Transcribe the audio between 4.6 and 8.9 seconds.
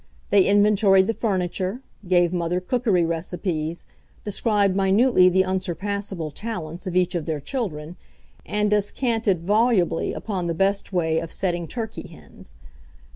minutely the unsurpassable talents of each of their children, and